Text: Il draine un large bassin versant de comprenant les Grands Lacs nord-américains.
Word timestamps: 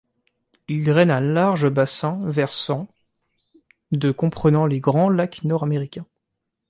Il 0.67 0.83
draine 0.83 1.11
un 1.11 1.19
large 1.21 1.69
bassin 1.69 2.19
versant 2.23 2.87
de 3.91 4.09
comprenant 4.09 4.65
les 4.65 4.79
Grands 4.79 5.09
Lacs 5.11 5.43
nord-américains. 5.43 6.07